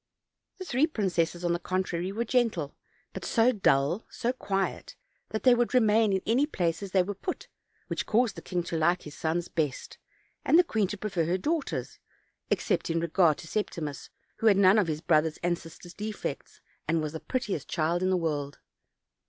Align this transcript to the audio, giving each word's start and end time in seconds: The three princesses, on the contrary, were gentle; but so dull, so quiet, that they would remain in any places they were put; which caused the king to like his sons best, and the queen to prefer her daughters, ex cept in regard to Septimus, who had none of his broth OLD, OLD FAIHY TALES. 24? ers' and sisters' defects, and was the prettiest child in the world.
The 0.57 0.65
three 0.65 0.87
princesses, 0.87 1.45
on 1.45 1.53
the 1.53 1.59
contrary, 1.59 2.11
were 2.11 2.25
gentle; 2.25 2.75
but 3.13 3.23
so 3.23 3.51
dull, 3.51 4.07
so 4.09 4.33
quiet, 4.33 4.95
that 5.29 5.43
they 5.43 5.53
would 5.53 5.75
remain 5.75 6.11
in 6.11 6.23
any 6.25 6.47
places 6.47 6.89
they 6.89 7.03
were 7.03 7.13
put; 7.13 7.47
which 7.85 8.07
caused 8.07 8.35
the 8.35 8.41
king 8.41 8.63
to 8.63 8.77
like 8.77 9.03
his 9.03 9.13
sons 9.15 9.47
best, 9.47 9.99
and 10.43 10.57
the 10.57 10.63
queen 10.63 10.87
to 10.87 10.97
prefer 10.97 11.25
her 11.25 11.37
daughters, 11.37 11.99
ex 12.49 12.65
cept 12.65 12.89
in 12.89 12.99
regard 12.99 13.37
to 13.37 13.47
Septimus, 13.47 14.09
who 14.37 14.47
had 14.47 14.57
none 14.57 14.79
of 14.79 14.87
his 14.87 15.01
broth 15.01 15.17
OLD, 15.17 15.25
OLD 15.25 15.33
FAIHY 15.35 15.41
TALES. 15.41 15.41
24? 15.43 15.51
ers' 15.51 15.51
and 15.51 15.71
sisters' 15.71 15.93
defects, 15.93 16.61
and 16.87 17.01
was 17.03 17.13
the 17.13 17.19
prettiest 17.19 17.67
child 17.67 18.01
in 18.01 18.09
the 18.09 18.17
world. 18.17 18.57